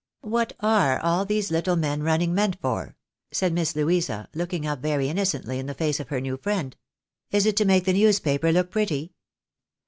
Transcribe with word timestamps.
"What 0.37 0.53
are 0.61 0.99
all 0.99 1.25
these 1.25 1.51
little 1.51 1.75
men 1.75 2.01
running 2.01 2.33
meant 2.33 2.59
for?" 2.59 2.95
said 3.31 3.53
Miss 3.53 3.75
Louisa, 3.75 4.29
looking 4.33 4.65
up 4.65 4.79
very 4.81 5.07
innocently 5.09 5.59
in 5.59 5.67
the 5.67 5.75
face 5.75 5.99
of 5.99 6.07
her 6.09 6.19
new 6.19 6.37
friend." 6.37 6.75
Is 7.31 7.45
it 7.45 7.55
to 7.57 7.65
make 7.65 7.85
the 7.85 7.93
newspaper 7.93 8.51
look 8.51 8.71
pretty 8.71 9.13